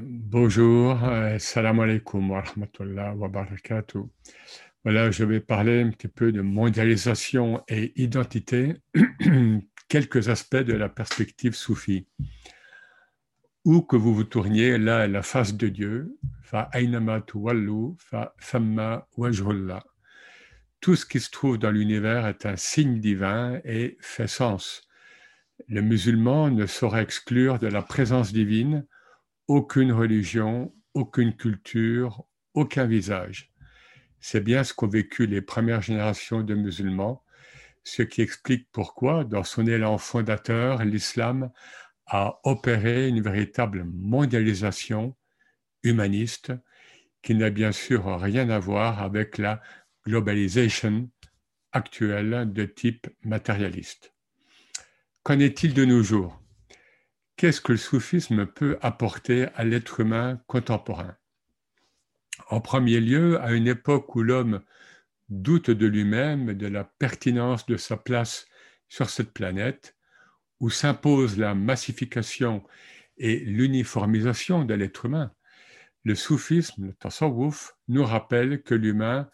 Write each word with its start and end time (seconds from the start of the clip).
Bonjour, 0.00 1.02
euh, 1.04 1.38
salam 1.38 1.80
alaikum 1.80 2.30
wa 2.30 2.40
rahmatullah 2.40 3.14
wa 3.14 3.28
barakatuh. 3.28 4.08
Voilà, 4.84 5.10
je 5.10 5.24
vais 5.24 5.40
parler 5.40 5.82
un 5.82 5.90
petit 5.90 6.08
peu 6.08 6.32
de 6.32 6.40
mondialisation 6.40 7.62
et 7.68 7.92
identité, 8.00 8.74
quelques 9.88 10.28
aspects 10.28 10.56
de 10.56 10.74
la 10.74 10.88
perspective 10.88 11.54
soufie. 11.54 12.06
Où 13.64 13.82
que 13.82 13.96
vous 13.96 14.14
vous 14.14 14.24
tourniez, 14.24 14.78
là 14.78 15.04
est 15.04 15.08
la 15.08 15.22
face 15.22 15.54
de 15.54 15.68
Dieu, 15.68 16.16
fa 16.42 16.70
wallu, 17.34 17.96
fa 17.98 18.34
famma. 18.38 19.08
Tout 20.80 20.96
ce 20.96 21.06
qui 21.06 21.20
se 21.20 21.30
trouve 21.30 21.58
dans 21.58 21.70
l'univers 21.70 22.26
est 22.26 22.46
un 22.46 22.56
signe 22.56 23.00
divin 23.00 23.60
et 23.64 23.96
fait 24.00 24.28
sens. 24.28 24.88
Le 25.68 25.82
musulman 25.82 26.50
ne 26.50 26.66
saurait 26.66 27.02
exclure 27.02 27.58
de 27.58 27.66
la 27.66 27.82
présence 27.82 28.32
divine 28.32 28.86
aucune 29.48 29.92
religion, 29.92 30.74
aucune 30.94 31.34
culture, 31.34 32.24
aucun 32.54 32.86
visage. 32.86 33.52
C'est 34.20 34.40
bien 34.40 34.64
ce 34.64 34.74
qu'ont 34.74 34.88
vécu 34.88 35.26
les 35.26 35.42
premières 35.42 35.82
générations 35.82 36.42
de 36.42 36.54
musulmans, 36.54 37.22
ce 37.84 38.02
qui 38.02 38.22
explique 38.22 38.68
pourquoi, 38.72 39.24
dans 39.24 39.44
son 39.44 39.66
élan 39.66 39.98
fondateur, 39.98 40.84
l'islam 40.84 41.50
a 42.06 42.40
opéré 42.44 43.08
une 43.08 43.20
véritable 43.20 43.84
mondialisation 43.84 45.16
humaniste 45.82 46.52
qui 47.22 47.34
n'a 47.34 47.50
bien 47.50 47.72
sûr 47.72 48.20
rien 48.20 48.50
à 48.50 48.58
voir 48.58 49.02
avec 49.02 49.38
la 49.38 49.60
globalisation 50.04 51.10
actuelle 51.72 52.52
de 52.52 52.64
type 52.64 53.08
matérialiste. 53.22 54.12
Qu'en 55.22 55.38
est-il 55.38 55.74
de 55.74 55.84
nos 55.84 56.02
jours? 56.02 56.40
Qu'est-ce 57.36 57.60
que 57.60 57.72
le 57.72 57.78
soufisme 57.78 58.46
peut 58.46 58.78
apporter 58.80 59.48
à 59.56 59.64
l'être 59.64 60.00
humain 60.00 60.40
contemporain? 60.46 61.18
En 62.48 62.62
premier 62.62 62.98
lieu, 62.98 63.38
à 63.42 63.52
une 63.52 63.66
époque 63.66 64.14
où 64.16 64.22
l'homme 64.22 64.62
doute 65.28 65.70
de 65.70 65.86
lui-même 65.86 66.48
et 66.48 66.54
de 66.54 66.66
la 66.66 66.84
pertinence 66.84 67.66
de 67.66 67.76
sa 67.76 67.98
place 67.98 68.46
sur 68.88 69.10
cette 69.10 69.34
planète, 69.34 69.96
où 70.60 70.70
s'impose 70.70 71.36
la 71.36 71.54
massification 71.54 72.64
et 73.18 73.40
l'uniformisation 73.40 74.64
de 74.64 74.72
l'être 74.72 75.04
humain, 75.04 75.30
le 76.04 76.14
soufisme, 76.14 76.86
le 76.86 76.94
tasawwuf, 76.94 77.74
nous 77.88 78.04
rappelle 78.04 78.62
que 78.62 78.74
l'humain 78.74 79.28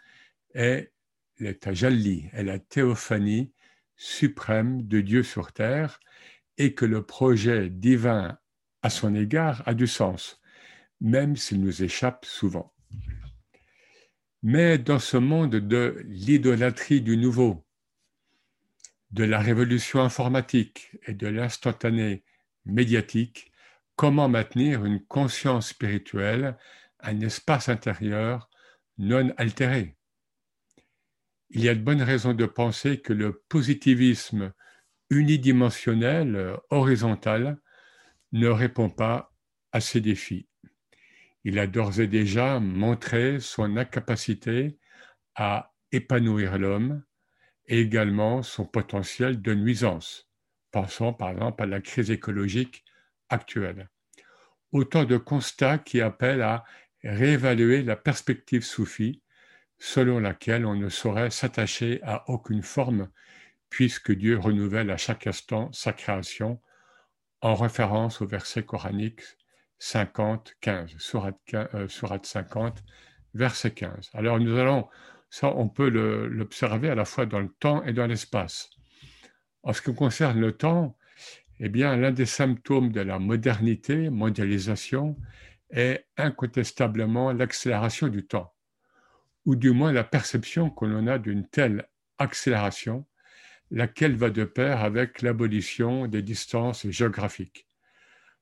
est 0.54 0.90
le 1.38 1.54
tajalli, 1.54 2.28
est 2.32 2.42
la 2.42 2.58
théophanie 2.58 3.52
suprême 3.96 4.82
de 4.88 5.00
Dieu 5.00 5.22
sur 5.22 5.52
terre, 5.52 6.00
et 6.62 6.74
que 6.74 6.84
le 6.84 7.02
projet 7.04 7.68
divin 7.68 8.38
à 8.82 8.88
son 8.88 9.16
égard 9.16 9.64
a 9.66 9.74
du 9.74 9.88
sens, 9.88 10.40
même 11.00 11.34
s'il 11.34 11.60
nous 11.60 11.82
échappe 11.82 12.24
souvent. 12.24 12.72
Mais 14.44 14.78
dans 14.78 15.00
ce 15.00 15.16
monde 15.16 15.56
de 15.56 16.00
l'idolâtrie 16.04 17.00
du 17.00 17.16
nouveau, 17.16 17.66
de 19.10 19.24
la 19.24 19.40
révolution 19.40 20.02
informatique 20.02 20.96
et 21.08 21.14
de 21.14 21.26
l'instantané 21.26 22.22
médiatique, 22.64 23.50
comment 23.96 24.28
maintenir 24.28 24.84
une 24.84 25.04
conscience 25.04 25.70
spirituelle, 25.70 26.56
un 27.00 27.20
espace 27.22 27.68
intérieur 27.68 28.48
non 28.98 29.34
altéré? 29.36 29.96
Il 31.50 31.64
y 31.64 31.68
a 31.68 31.74
de 31.74 31.82
bonnes 31.82 32.02
raisons 32.02 32.34
de 32.34 32.46
penser 32.46 33.00
que 33.00 33.12
le 33.12 33.42
positivisme 33.48 34.52
unidimensionnel, 35.12 36.56
horizontal, 36.70 37.58
ne 38.32 38.48
répond 38.48 38.88
pas 38.88 39.34
à 39.70 39.80
ces 39.80 40.00
défis. 40.00 40.48
Il 41.44 41.58
a 41.58 41.66
d'ores 41.66 42.00
et 42.00 42.06
déjà 42.06 42.60
montré 42.60 43.38
son 43.38 43.76
incapacité 43.76 44.78
à 45.34 45.74
épanouir 45.92 46.58
l'homme 46.58 47.04
et 47.66 47.80
également 47.80 48.42
son 48.42 48.64
potentiel 48.64 49.42
de 49.42 49.54
nuisance. 49.54 50.30
Pensons 50.70 51.12
par 51.12 51.30
exemple 51.30 51.62
à 51.62 51.66
la 51.66 51.82
crise 51.82 52.10
écologique 52.10 52.82
actuelle. 53.28 53.90
Autant 54.72 55.04
de 55.04 55.18
constats 55.18 55.78
qui 55.78 56.00
appellent 56.00 56.42
à 56.42 56.64
réévaluer 57.04 57.82
la 57.82 57.96
perspective 57.96 58.64
soufie 58.64 59.22
selon 59.78 60.20
laquelle 60.20 60.64
on 60.64 60.74
ne 60.74 60.88
saurait 60.88 61.30
s'attacher 61.30 62.00
à 62.02 62.30
aucune 62.30 62.62
forme 62.62 63.10
puisque 63.72 64.12
Dieu 64.12 64.38
renouvelle 64.38 64.90
à 64.90 64.98
chaque 64.98 65.26
instant 65.26 65.72
sa 65.72 65.94
création, 65.94 66.60
en 67.40 67.54
référence 67.54 68.20
au 68.20 68.26
verset 68.26 68.64
coranique 68.64 69.22
50, 69.78 70.56
15, 70.60 70.94
surat, 70.98 71.32
50, 72.22 72.84
verset 73.32 73.70
15. 73.70 74.10
Alors 74.12 74.38
nous 74.38 74.58
allons, 74.58 74.88
ça 75.30 75.48
on 75.56 75.70
peut 75.70 75.88
l'observer 75.88 76.90
à 76.90 76.94
la 76.94 77.06
fois 77.06 77.24
dans 77.24 77.40
le 77.40 77.48
temps 77.48 77.82
et 77.84 77.94
dans 77.94 78.06
l'espace. 78.06 78.68
En 79.62 79.72
ce 79.72 79.80
qui 79.80 79.94
concerne 79.94 80.38
le 80.38 80.52
temps, 80.52 80.98
eh 81.58 81.70
bien, 81.70 81.96
l'un 81.96 82.12
des 82.12 82.26
symptômes 82.26 82.92
de 82.92 83.00
la 83.00 83.18
modernité, 83.18 84.10
mondialisation, 84.10 85.16
est 85.70 86.04
incontestablement 86.18 87.32
l'accélération 87.32 88.08
du 88.08 88.26
temps, 88.26 88.52
ou 89.46 89.56
du 89.56 89.70
moins 89.70 89.92
la 89.92 90.04
perception 90.04 90.68
que 90.68 90.84
l'on 90.84 91.06
a 91.06 91.18
d'une 91.18 91.48
telle 91.48 91.88
accélération 92.18 93.06
laquelle 93.72 94.14
va 94.16 94.28
de 94.28 94.44
pair 94.44 94.84
avec 94.84 95.22
l'abolition 95.22 96.06
des 96.06 96.22
distances 96.22 96.86
géographiques. 96.88 97.66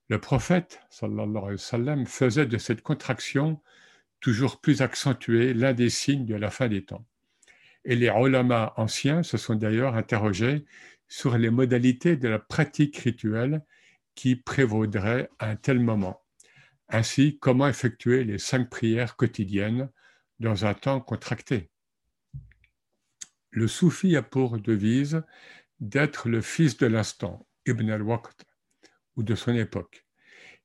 Le 0.08 0.20
prophète 0.20 0.80
sallallahu 0.90 1.56
alayhi 1.72 2.00
wa 2.00 2.06
faisait 2.06 2.46
de 2.46 2.58
cette 2.58 2.82
contraction 2.82 3.62
toujours 4.18 4.60
plus 4.60 4.82
accentuée 4.82 5.54
l'un 5.54 5.72
des 5.72 5.88
signes 5.88 6.26
de 6.26 6.34
la 6.34 6.50
fin 6.50 6.66
des 6.66 6.84
temps. 6.84 7.06
Et 7.84 7.94
les 7.94 8.08
ulama 8.08 8.74
anciens 8.76 9.22
se 9.22 9.38
sont 9.38 9.54
d'ailleurs 9.54 9.94
interrogés 9.94 10.64
sur 11.06 11.38
les 11.38 11.50
modalités 11.50 12.16
de 12.16 12.28
la 12.28 12.40
pratique 12.40 12.98
rituelle 12.98 13.62
qui 14.16 14.34
prévaudrait 14.34 15.30
à 15.38 15.50
un 15.50 15.56
tel 15.56 15.78
moment. 15.78 16.22
Ainsi, 16.88 17.38
comment 17.40 17.68
effectuer 17.68 18.24
les 18.24 18.38
cinq 18.38 18.68
prières 18.68 19.14
quotidiennes 19.14 19.90
dans 20.40 20.66
un 20.66 20.74
temps 20.74 21.00
contracté? 21.00 21.69
Le 23.50 23.68
soufi 23.68 24.16
a 24.16 24.22
pour 24.22 24.58
devise 24.58 25.22
d'être 25.80 26.28
le 26.28 26.40
fils 26.40 26.76
de 26.76 26.86
l'instant, 26.86 27.46
Ibn 27.66 27.90
al-Waqt, 27.90 28.44
ou 29.16 29.22
de 29.22 29.34
son 29.34 29.54
époque. 29.54 30.06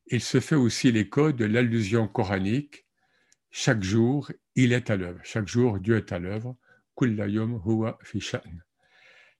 Il 0.07 0.21
se 0.21 0.39
fait 0.39 0.55
aussi 0.55 0.91
l'écho 0.91 1.31
de 1.31 1.45
l'allusion 1.45 2.07
coranique 2.07 2.85
chaque 3.57 3.83
jour, 3.83 4.29
il 4.55 4.73
est 4.73 4.89
à 4.89 4.97
l'œuvre. 4.97 5.21
Chaque 5.23 5.47
jour, 5.47 5.79
Dieu 5.79 5.95
est 5.95 6.11
à 6.11 6.19
l'œuvre. 6.19 6.57
huwa 7.01 7.97
fi 8.03 8.21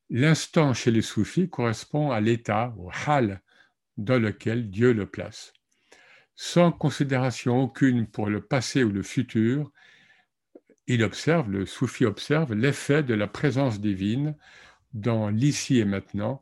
L'instant 0.10 0.74
chez 0.74 0.90
les 0.90 1.02
soufis 1.02 1.50
correspond 1.50 2.12
à 2.12 2.22
l'état, 2.22 2.74
au 2.78 2.90
hal, 3.08 3.42
dans 3.98 4.18
lequel 4.18 4.70
Dieu 4.70 4.94
le 4.94 5.06
place. 5.06 5.52
Sans 6.34 6.72
considération 6.72 7.62
aucune 7.62 8.08
pour 8.08 8.30
le 8.30 8.40
passé 8.40 8.86
ou 8.86 8.90
le 8.90 9.04
futur, 9.04 9.70
il 10.88 11.04
observe, 11.04 11.50
le 11.50 11.66
soufi 11.66 12.06
observe 12.06 12.54
l'effet 12.54 13.04
de 13.04 13.14
la 13.14 13.28
présence 13.28 13.80
divine 13.80 14.36
dans 14.94 15.30
l'ici 15.30 15.80
et 15.80 15.86
maintenant, 15.86 16.42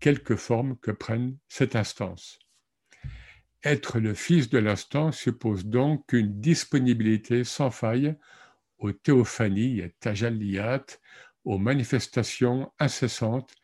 quelque 0.00 0.34
forme 0.34 0.76
que 0.78 0.90
prenne 0.90 1.36
cette 1.48 1.76
instance. 1.76 2.38
Être 3.64 4.00
le 4.00 4.14
fils 4.14 4.48
de 4.48 4.58
l'instant 4.58 5.12
suppose 5.12 5.66
donc 5.66 6.12
une 6.12 6.40
disponibilité 6.40 7.44
sans 7.44 7.70
faille 7.70 8.16
aux 8.78 8.92
théophanies 8.92 9.78
et 9.78 9.94
aux 11.44 11.58
manifestations 11.58 12.72
incessantes, 12.80 13.54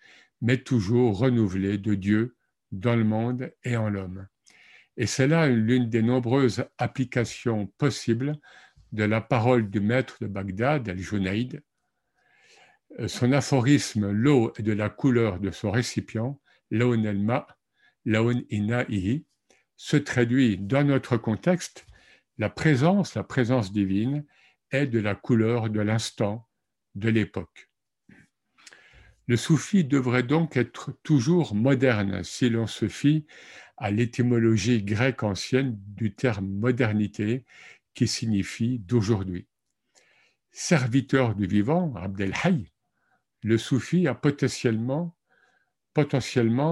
mais 0.41 0.59
toujours 0.59 1.19
renouvelées 1.19 1.79
de 1.79 1.95
Dieu 1.95 2.37
dans 2.71 2.95
le 2.95 3.05
monde 3.05 3.53
et 3.65 3.77
en 3.77 3.89
l'homme. 3.89 4.29
Et 4.97 5.07
c'est 5.07 5.27
là 5.27 5.49
l'une 5.49 5.89
des 5.89 6.03
nombreuses 6.03 6.65
applications 6.79 7.67
possibles 7.79 8.39
de 8.93 9.05
la 9.05 9.21
parole 9.21 9.71
du 9.71 9.81
maître 9.81 10.17
de 10.21 10.27
Bagdad, 10.27 10.89
Al-Junaïd, 10.89 11.63
euh, 12.99 13.09
son 13.09 13.33
aphorisme 13.33 14.11
L'eau 14.11 14.53
est 14.57 14.63
de 14.63 14.73
la 14.73 14.89
couleur 14.89 15.41
de 15.41 15.51
son 15.51 15.71
récipient, 15.71 16.41
Laon 16.71 17.05
elma, 17.05 17.47
Laon 18.05 18.43
ina'ihi, 18.51 19.27
se 19.77 19.97
traduit 19.97 20.59
dans 20.59 20.85
notre 20.85 21.17
contexte 21.17 21.87
la 22.39 22.51
présence, 22.51 23.15
la 23.15 23.25
présence 23.25 23.73
divine 23.73 24.25
est 24.71 24.87
de 24.87 25.01
la 25.01 25.15
couleur 25.15 25.71
de 25.71 25.81
l'instant, 25.81 26.49
de 26.95 27.09
l'époque. 27.09 27.69
Le 29.27 29.37
soufi 29.37 29.85
devrait 29.85 30.23
donc 30.23 30.57
être 30.57 30.93
toujours 31.03 31.55
moderne 31.55 32.25
si 32.25 32.49
l'on 32.49 32.67
se 32.67 32.89
fie 32.89 33.27
à 33.77 33.91
l'étymologie 33.91 34.83
grecque 34.83 35.23
ancienne 35.23 35.77
du 35.79 36.15
terme 36.15 36.49
modernité 36.49 37.45
qui 37.99 38.07
signifie 38.07 38.79
d'aujourd'hui. 38.79 39.49
Serviteur 40.53 41.35
du 41.35 41.49
vivant, 41.49 41.93
Abdel 41.97 42.33
Hay, 42.45 42.71
le 43.43 43.59
soufi 43.59 44.07
a 44.07 44.15
potentiellement, 44.15 45.17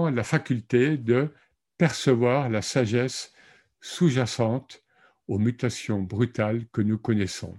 la 0.09 0.23
faculté 0.23 0.97
de 0.97 1.33
percevoir 1.77 2.47
la 2.47 2.61
sagesse 2.61 3.33
sous-jacente 3.81 4.85
aux 5.27 5.37
mutations 5.37 6.01
brutales 6.01 6.65
que 6.71 6.79
nous 6.79 6.97
connaissons. 6.97 7.57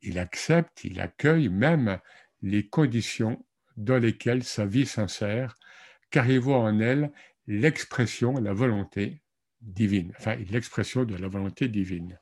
Il 0.00 0.18
accepte, 0.18 0.82
il 0.82 0.98
accueille 0.98 1.50
même 1.50 1.98
les 2.40 2.66
conditions 2.68 3.44
dans 3.76 3.98
lesquelles 3.98 4.44
sa 4.44 4.64
vie 4.64 4.86
s'insère, 4.86 5.56
car 6.10 6.26
il 6.30 6.40
voit 6.40 6.60
en 6.60 6.80
elle 6.80 7.12
l'expression, 7.46 8.32
la 8.40 8.54
volonté 8.54 9.20
divine, 9.60 10.14
enfin 10.18 10.36
l'expression 10.36 11.04
de 11.04 11.16
la 11.16 11.28
volonté 11.28 11.68
divine. 11.68 12.18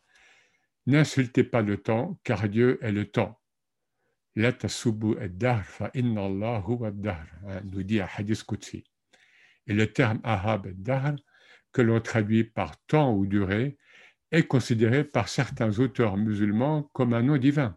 N'insultez 0.86 1.42
pas 1.42 1.62
le 1.62 1.78
temps, 1.78 2.20
car 2.22 2.48
Dieu 2.48 2.78
est 2.82 2.92
le 2.92 3.10
temps. 3.10 3.40
La 4.36 4.52
tasubu 4.52 5.16
fa 5.64 5.90
inna 5.94 6.26
Allah 6.26 6.64
hein, 6.68 7.60
nous 7.64 7.82
dit 7.82 8.00
à 8.00 8.08
Hadith 8.16 8.44
Qudsi. 8.44 8.84
Et 9.66 9.74
le 9.74 9.92
terme 9.92 10.20
ahab 10.22 10.68
dahr, 10.74 11.16
que 11.72 11.82
l'on 11.82 12.00
traduit 12.00 12.44
par 12.44 12.76
temps 12.86 13.14
ou 13.14 13.26
durée, 13.26 13.78
est 14.30 14.46
considéré 14.46 15.04
par 15.04 15.28
certains 15.28 15.78
auteurs 15.78 16.16
musulmans 16.16 16.84
comme 16.92 17.14
un 17.14 17.22
nom 17.22 17.36
divin. 17.36 17.76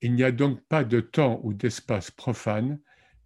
Il 0.00 0.14
n'y 0.14 0.22
a 0.22 0.32
donc 0.32 0.60
pas 0.68 0.84
de 0.84 1.00
temps 1.00 1.40
ou 1.42 1.52
d'espace 1.52 2.10
profane, 2.10 2.80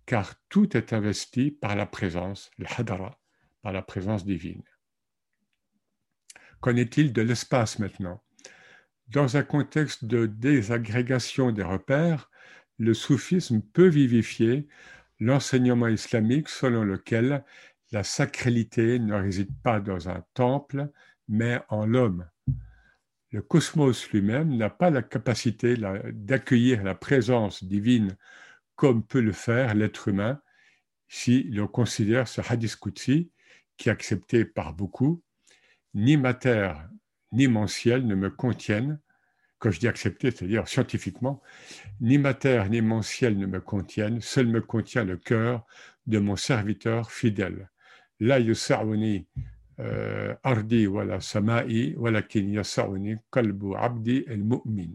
car 0.07 0.35
tout 0.49 0.77
est 0.77 0.93
investi 0.93 1.51
par 1.51 1.77
la 1.77 1.87
présence, 1.87 2.51
le 2.57 2.67
hadara, 2.77 3.21
par 3.63 3.73
la 3.73 3.83
présence 3.83 4.25
divine. 4.25 4.63
Qu'en 6.61 6.77
est-il 6.77 7.13
de 7.13 7.23
l'espace 7.23 7.79
maintenant? 7.79 8.23
Dans 9.09 9.39
un 9.39 9.43
contexte 9.43 10.05
de 10.05 10.27
désagrégation 10.27 11.51
des 11.51 11.63
repères, 11.63 12.31
le 12.79 12.93
soufisme 12.93 13.63
peut 13.63 13.89
vivifier 13.89 14.69
l'enseignement 15.19 15.89
islamique 15.89 16.49
selon 16.49 16.85
lequel 16.85 17.43
la 17.91 18.05
sacralité 18.05 18.99
ne 18.99 19.15
réside 19.15 19.51
pas 19.63 19.81
dans 19.81 20.11
un 20.11 20.23
temple, 20.35 20.91
mais 21.27 21.59
en 21.71 21.87
l'homme. 21.87 22.29
Le 23.31 23.41
cosmos 23.41 24.11
lui-même 24.11 24.57
n'a 24.57 24.71
pas 24.71 24.91
la 24.91 25.03
capacité 25.03 25.75
d'accueillir 26.13 26.85
la 26.85 26.95
présence 26.95 27.65
divine 27.65 28.17
comme 28.77 29.03
peut 29.05 29.21
le 29.21 29.33
faire 29.33 29.75
l'être 29.75 30.09
humain 30.09 30.41
si 31.09 31.45
l'on 31.45 31.67
considère 31.67 32.29
ce 32.29 32.43
hadith 32.47 32.77
Qudsi, 32.77 33.33
qui 33.77 33.89
est 33.89 33.93
accepté 33.93 34.45
par 34.45 34.75
beaucoup, 34.75 35.23
ni 35.95 36.17
matière 36.17 36.89
ni 37.33 37.49
mon 37.49 37.67
ciel 37.67 38.07
ne 38.07 38.15
me 38.15 38.31
contiennent, 38.31 38.99
quand 39.59 39.71
je 39.71 39.81
dis 39.81 39.89
accepté, 39.89 40.31
c'est-à-dire 40.31 40.69
scientifiquement, 40.69 41.43
ni 42.01 42.19
matière 42.19 42.69
ni 42.71 42.81
mon 42.81 43.03
ciel 43.03 43.39
ne 43.39 43.47
me 43.47 43.61
contiennent, 43.61 44.21
seul 44.21 44.47
me 44.47 44.61
contient 44.61 45.05
le 45.05 45.17
cœur 45.17 45.67
de 46.07 46.19
mon 46.19 46.37
serviteur 46.37 47.11
fidèle. 47.11 47.71
La 48.21 48.39
euh, 49.81 50.35
ardi 50.43 50.89
wala 50.89 51.21
sama'i 51.21 51.95
kalbu 53.31 53.77
abdi 53.77 54.25
el 54.27 54.43
mu'min. 54.43 54.91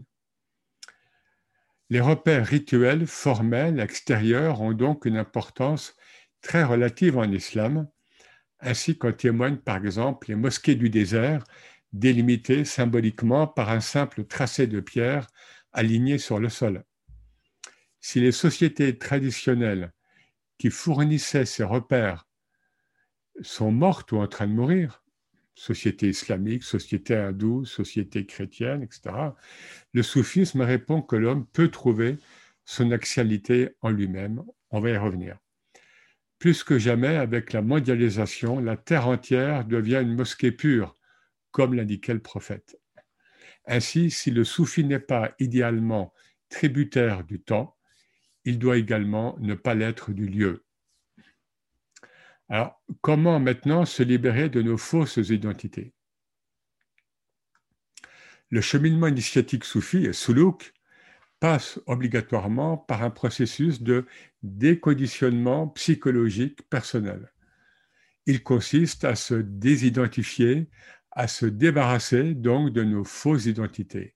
Les 1.88 2.00
repères 2.00 2.46
rituels, 2.46 3.06
formels, 3.06 3.80
extérieurs 3.80 4.60
ont 4.60 4.72
donc 4.72 5.06
une 5.06 5.16
importance 5.16 5.96
très 6.42 6.64
relative 6.64 7.16
en 7.16 7.30
islam, 7.30 7.88
ainsi 8.60 8.98
qu'en 8.98 9.12
témoignent 9.12 9.56
par 9.56 9.76
exemple 9.76 10.28
les 10.28 10.34
mosquées 10.34 10.74
du 10.74 10.90
désert, 10.90 11.44
délimitées 11.94 12.64
symboliquement 12.64 13.46
par 13.46 13.70
un 13.70 13.80
simple 13.80 14.24
tracé 14.24 14.66
de 14.66 14.80
pierre 14.80 15.28
aligné 15.72 16.18
sur 16.18 16.40
le 16.40 16.48
sol. 16.48 16.84
Si 18.00 18.20
les 18.20 18.32
sociétés 18.32 18.98
traditionnelles 18.98 19.92
qui 20.58 20.70
fournissaient 20.70 21.46
ces 21.46 21.64
repères 21.64 22.28
sont 23.42 23.70
mortes 23.70 24.12
ou 24.12 24.18
en 24.18 24.26
train 24.26 24.48
de 24.48 24.52
mourir, 24.52 25.04
société 25.54 26.08
islamique, 26.08 26.64
société 26.64 27.14
hindoue, 27.14 27.64
société 27.64 28.26
chrétienne, 28.26 28.82
etc., 28.82 29.14
le 29.92 30.02
soufisme 30.02 30.62
répond 30.62 31.00
que 31.00 31.16
l'homme 31.16 31.46
peut 31.46 31.70
trouver 31.70 32.18
son 32.64 32.90
axialité 32.90 33.70
en 33.82 33.90
lui-même. 33.90 34.42
On 34.70 34.80
va 34.80 34.90
y 34.90 34.96
revenir. 34.96 35.38
Plus 36.40 36.64
que 36.64 36.78
jamais, 36.78 37.16
avec 37.16 37.52
la 37.52 37.62
mondialisation, 37.62 38.58
la 38.58 38.76
terre 38.76 39.06
entière 39.06 39.64
devient 39.64 40.00
une 40.02 40.16
mosquée 40.16 40.50
pure, 40.50 40.98
comme 41.54 41.74
l'indiquait 41.74 42.14
le 42.14 42.20
prophète. 42.20 42.80
Ainsi, 43.64 44.10
si 44.10 44.32
le 44.32 44.42
soufi 44.42 44.84
n'est 44.84 44.98
pas 44.98 45.36
idéalement 45.38 46.12
tributaire 46.48 47.22
du 47.22 47.40
temps, 47.40 47.76
il 48.44 48.58
doit 48.58 48.76
également 48.76 49.36
ne 49.38 49.54
pas 49.54 49.76
l'être 49.76 50.10
du 50.10 50.26
lieu. 50.26 50.64
Alors, 52.48 52.82
comment 53.02 53.38
maintenant 53.38 53.84
se 53.84 54.02
libérer 54.02 54.48
de 54.48 54.62
nos 54.62 54.76
fausses 54.76 55.16
identités? 55.30 55.94
Le 58.50 58.60
cheminement 58.60 59.06
initiatique 59.06 59.64
soufi, 59.64 60.12
soulouk, 60.12 60.74
passe 61.38 61.78
obligatoirement 61.86 62.76
par 62.76 63.04
un 63.04 63.10
processus 63.10 63.80
de 63.80 64.06
déconditionnement 64.42 65.68
psychologique 65.68 66.68
personnel. 66.68 67.32
Il 68.26 68.42
consiste 68.42 69.04
à 69.04 69.14
se 69.14 69.34
désidentifier, 69.34 70.68
à 71.14 71.28
se 71.28 71.46
débarrasser 71.46 72.34
donc 72.34 72.72
de 72.72 72.82
nos 72.82 73.04
fausses 73.04 73.46
identités. 73.46 74.14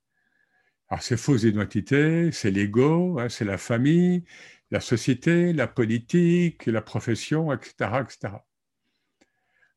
Alors 0.89 1.03
ces 1.03 1.17
fausses 1.17 1.45
identités, 1.45 2.33
c'est 2.33 2.51
l'ego, 2.51 3.19
hein, 3.19 3.29
c'est 3.29 3.45
la 3.45 3.59
famille, 3.59 4.25
la 4.71 4.81
société, 4.81 5.53
la 5.53 5.67
politique, 5.67 6.67
la 6.67 6.83
profession, 6.83 7.53
etc. 7.53 8.03
etc. 8.03 8.35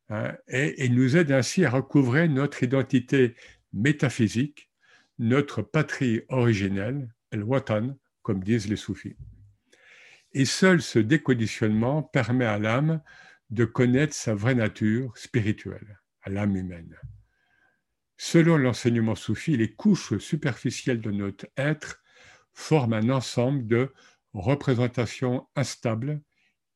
Hein, 0.09 0.35
et 0.47 0.83
il 0.85 0.95
nous 0.95 1.15
aide 1.15 1.31
ainsi 1.31 1.63
à 1.63 1.69
recouvrer 1.69 2.27
notre 2.27 2.63
identité 2.63 3.35
métaphysique, 3.73 4.69
notre 5.19 5.61
patrie 5.61 6.21
originelle, 6.29 7.13
el 7.31 7.43
watan, 7.43 7.97
comme 8.21 8.43
disent 8.43 8.67
les 8.67 8.75
soufis. 8.75 9.15
Et 10.33 10.45
seul 10.45 10.81
ce 10.81 10.99
déconditionnement 10.99 12.03
permet 12.03 12.45
à 12.45 12.57
l'âme 12.57 13.01
de 13.49 13.65
connaître 13.65 14.13
sa 14.13 14.33
vraie 14.33 14.55
nature 14.55 15.17
spirituelle, 15.17 16.00
à 16.23 16.29
l'âme 16.29 16.55
humaine. 16.55 16.97
Selon 18.17 18.57
l'enseignement 18.57 19.15
soufi, 19.15 19.57
les 19.57 19.73
couches 19.73 20.17
superficielles 20.19 21.01
de 21.01 21.11
notre 21.11 21.47
être 21.57 22.01
forment 22.53 22.93
un 22.93 23.09
ensemble 23.09 23.65
de 23.67 23.93
représentation 24.33 25.47
instable 25.55 26.21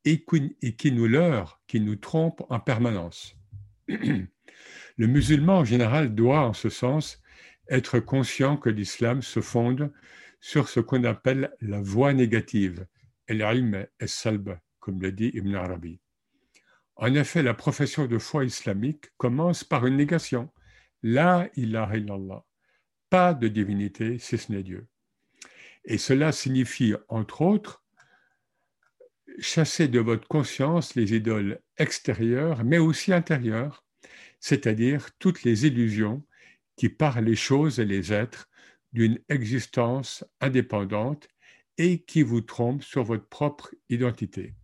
et 0.05 0.23
qui 0.23 0.91
nous 0.91 1.07
leurre, 1.07 1.61
qui 1.67 1.79
nous 1.79 1.95
trompe 1.95 2.43
en 2.49 2.59
permanence. 2.59 3.35
Le 3.87 5.07
musulman 5.07 5.59
en 5.59 5.65
général 5.65 6.15
doit, 6.15 6.41
en 6.41 6.53
ce 6.53 6.69
sens, 6.69 7.21
être 7.69 7.99
conscient 7.99 8.57
que 8.57 8.69
l'islam 8.69 9.21
se 9.21 9.41
fonde 9.41 9.91
sur 10.39 10.69
ce 10.69 10.79
qu'on 10.79 11.03
appelle 11.03 11.51
la 11.61 11.81
voie 11.81 12.13
négative, 12.13 12.85
el-ilm 13.27 13.85
es-salb, 13.99 14.57
comme 14.79 15.01
le 15.01 15.11
dit 15.11 15.31
Ibn 15.33 15.55
Arabi. 15.55 15.99
En 16.97 17.13
effet, 17.13 17.43
la 17.43 17.53
profession 17.53 18.07
de 18.07 18.17
foi 18.17 18.45
islamique 18.45 19.07
commence 19.17 19.63
par 19.63 19.85
une 19.85 19.97
négation. 19.97 20.49
La 21.03 21.49
ilaha 21.55 21.97
illallah. 21.97 22.45
Pas 23.09 23.33
de 23.33 23.47
divinité 23.47 24.17
si 24.17 24.37
ce 24.37 24.51
n'est 24.51 24.63
Dieu. 24.63 24.87
Et 25.83 25.97
cela 25.97 26.31
signifie, 26.31 26.93
entre 27.09 27.41
autres, 27.41 27.83
chasser 29.39 29.87
de 29.87 29.99
votre 29.99 30.27
conscience 30.27 30.95
les 30.95 31.13
idoles 31.13 31.59
extérieures, 31.77 32.63
mais 32.63 32.77
aussi 32.77 33.13
intérieures, 33.13 33.85
c'est-à-dire 34.39 35.09
toutes 35.19 35.43
les 35.43 35.65
illusions 35.65 36.25
qui 36.77 36.89
parlent 36.89 37.25
les 37.25 37.35
choses 37.35 37.79
et 37.79 37.85
les 37.85 38.13
êtres 38.13 38.49
d'une 38.93 39.19
existence 39.29 40.23
indépendante 40.39 41.27
et 41.77 41.99
qui 42.03 42.23
vous 42.23 42.41
trompent 42.41 42.83
sur 42.83 43.03
votre 43.03 43.27
propre 43.27 43.73
identité. 43.89 44.55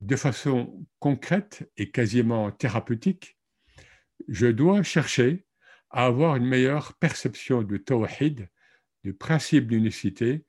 De 0.00 0.16
façon 0.16 0.84
concrète 0.98 1.70
et 1.76 1.90
quasiment 1.90 2.50
thérapeutique, 2.50 3.38
je 4.28 4.46
dois 4.46 4.82
chercher 4.82 5.46
à 5.90 6.06
avoir 6.06 6.36
une 6.36 6.46
meilleure 6.46 6.94
perception 6.94 7.62
du 7.62 7.82
tawhid 7.82 8.48
du 9.04 9.14
principe 9.14 9.68
d'unicité 9.68 10.44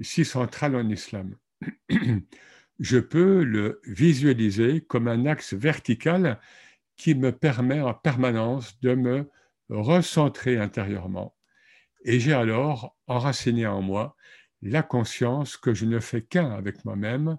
si 0.00 0.24
central 0.24 0.76
en 0.76 0.88
islam. 0.88 1.36
Je 2.78 2.98
peux 2.98 3.42
le 3.42 3.80
visualiser 3.84 4.82
comme 4.82 5.08
un 5.08 5.26
axe 5.26 5.52
vertical 5.52 6.38
qui 6.96 7.16
me 7.16 7.32
permet 7.32 7.80
en 7.80 7.92
permanence 7.92 8.78
de 8.80 8.94
me 8.94 9.28
recentrer 9.68 10.58
intérieurement. 10.58 11.34
Et 12.04 12.20
j'ai 12.20 12.32
alors 12.32 12.96
enraciné 13.08 13.66
en 13.66 13.82
moi 13.82 14.16
la 14.62 14.84
conscience 14.84 15.56
que 15.56 15.74
je 15.74 15.86
ne 15.86 15.98
fais 15.98 16.22
qu'un 16.22 16.52
avec 16.52 16.84
moi-même 16.84 17.38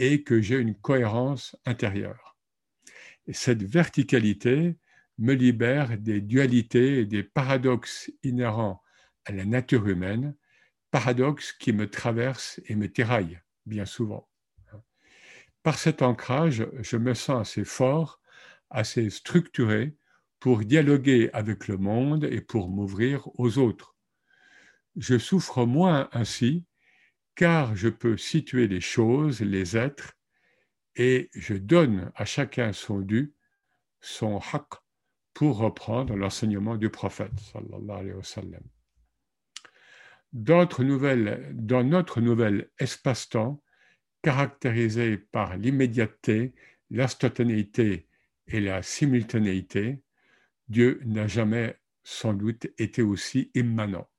et 0.00 0.22
que 0.22 0.40
j'ai 0.40 0.56
une 0.56 0.74
cohérence 0.74 1.54
intérieure. 1.66 2.38
Et 3.26 3.34
cette 3.34 3.62
verticalité 3.62 4.78
me 5.18 5.34
libère 5.34 5.98
des 5.98 6.22
dualités 6.22 7.00
et 7.00 7.04
des 7.04 7.22
paradoxes 7.22 8.10
inhérents 8.22 8.82
à 9.26 9.32
la 9.32 9.44
nature 9.44 9.86
humaine, 9.86 10.34
paradoxe 10.90 11.52
qui 11.52 11.74
me 11.74 11.88
traverse 11.88 12.60
et 12.64 12.76
me 12.76 12.90
tiraille 12.90 13.40
bien 13.66 13.84
souvent. 13.84 14.26
Par 15.62 15.78
cet 15.78 16.00
ancrage, 16.00 16.66
je 16.80 16.96
me 16.96 17.12
sens 17.12 17.50
assez 17.50 17.66
fort, 17.66 18.22
assez 18.70 19.10
structuré 19.10 19.94
pour 20.38 20.60
dialoguer 20.60 21.28
avec 21.34 21.68
le 21.68 21.76
monde 21.76 22.24
et 22.24 22.40
pour 22.40 22.70
m'ouvrir 22.70 23.28
aux 23.38 23.58
autres. 23.58 23.94
Je 24.96 25.18
souffre 25.18 25.66
moins 25.66 26.08
ainsi 26.12 26.64
car 27.40 27.74
je 27.74 27.88
peux 27.88 28.18
situer 28.18 28.68
les 28.68 28.82
choses, 28.82 29.40
les 29.40 29.74
êtres, 29.74 30.12
et 30.94 31.30
je 31.32 31.54
donne 31.54 32.12
à 32.14 32.26
chacun 32.26 32.74
son 32.74 32.98
dû, 32.98 33.32
son 34.02 34.40
haq, 34.52 34.66
pour 35.32 35.56
reprendre 35.56 36.16
l'enseignement 36.16 36.76
du 36.76 36.90
prophète. 36.90 37.32
nouvelles, 40.84 41.50
dans 41.54 41.82
notre 41.82 42.20
nouvel 42.20 42.68
espace-temps, 42.78 43.62
caractérisé 44.20 45.16
par 45.16 45.56
l'immédiateté, 45.56 46.52
l'instantanéité 46.90 48.06
et 48.48 48.60
la 48.60 48.82
simultanéité, 48.82 50.02
Dieu 50.68 51.00
n'a 51.06 51.26
jamais 51.26 51.80
sans 52.04 52.34
doute 52.34 52.66
été 52.76 53.00
aussi 53.00 53.50
immanent. 53.54 54.10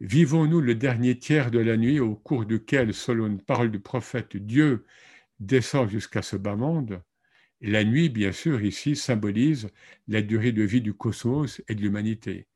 Vivons-nous 0.00 0.60
le 0.60 0.76
dernier 0.76 1.18
tiers 1.18 1.50
de 1.50 1.58
la 1.58 1.76
nuit 1.76 1.98
au 1.98 2.14
cours 2.14 2.46
duquel, 2.46 2.94
selon 2.94 3.26
une 3.26 3.42
parole 3.42 3.72
du 3.72 3.80
prophète, 3.80 4.36
Dieu 4.36 4.86
descend 5.40 5.88
jusqu'à 5.88 6.22
ce 6.22 6.36
bas 6.36 6.54
monde? 6.54 7.02
La 7.60 7.82
nuit, 7.82 8.08
bien 8.08 8.30
sûr, 8.30 8.62
ici 8.62 8.94
symbolise 8.94 9.68
la 10.06 10.22
durée 10.22 10.52
de 10.52 10.62
vie 10.62 10.80
du 10.80 10.94
cosmos 10.94 11.60
et 11.68 11.74
de 11.74 11.80
l'humanité. 11.80 12.46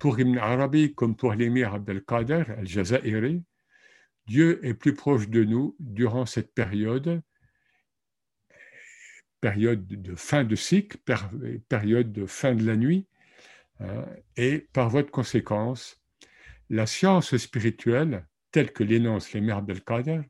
Pour 0.00 0.18
Ibn 0.18 0.36
Arabi, 0.38 0.92
comme 0.92 1.14
pour 1.14 1.34
l'émir 1.34 1.74
Abdelkader 1.74 2.44
al-Jazairi, 2.58 3.44
Dieu 4.26 4.58
est 4.66 4.74
plus 4.74 4.94
proche 4.94 5.28
de 5.28 5.44
nous 5.44 5.76
durant 5.78 6.26
cette 6.26 6.52
période, 6.52 7.22
période 9.40 9.86
de 9.86 10.16
fin 10.16 10.42
de 10.42 10.56
cycle, 10.56 10.98
période 11.68 12.12
de 12.12 12.26
fin 12.26 12.56
de 12.56 12.66
la 12.66 12.76
nuit, 12.76 13.06
hein, 13.78 14.04
et 14.36 14.66
par 14.72 14.90
voie 14.90 15.04
de 15.04 15.10
conséquence, 15.10 16.01
la 16.72 16.86
science 16.86 17.36
spirituelle, 17.36 18.26
telle 18.50 18.72
que 18.72 18.82
l'énonce 18.82 19.34
l'émir 19.34 19.58
Abdelkader, 19.58 20.22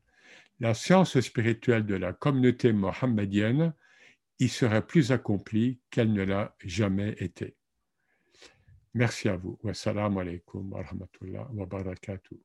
la 0.59 0.73
science 0.73 1.17
spirituelle 1.21 1.85
de 1.85 1.95
la 1.95 2.11
communauté 2.11 2.73
mohammedienne 2.73 3.73
y 4.39 4.49
serait 4.49 4.85
plus 4.85 5.13
accomplie 5.13 5.79
qu'elle 5.89 6.11
ne 6.11 6.23
l'a 6.23 6.53
jamais 6.59 7.15
été. 7.19 7.55
Merci 8.93 9.29
à 9.29 9.37
vous. 9.37 9.57
Wassalamu 9.63 10.19
alaikum 10.19 10.73
wa 10.73 10.83
wa 11.53 11.65
barakatuh. 11.65 12.37